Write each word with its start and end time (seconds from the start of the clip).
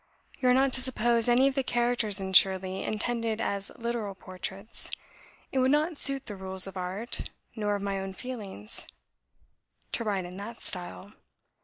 You 0.39 0.49
are 0.49 0.53
not 0.55 0.73
to 0.73 0.81
suppose 0.81 1.29
any 1.29 1.47
of 1.47 1.53
the 1.53 1.61
characters 1.61 2.19
in 2.19 2.33
'Shirley' 2.33 2.83
intended 2.87 3.39
as 3.39 3.71
literal 3.75 4.15
portraits. 4.15 4.89
It 5.51 5.59
would 5.59 5.69
not 5.69 5.99
suit 5.99 6.25
the 6.25 6.35
rules 6.35 6.65
of 6.65 6.75
art, 6.75 7.29
nor 7.55 7.75
of 7.75 7.83
my 7.83 7.99
own 7.99 8.13
feelings; 8.13 8.87
to 9.91 10.03
write 10.03 10.25
in 10.25 10.37
that 10.37 10.63
style. 10.63 11.13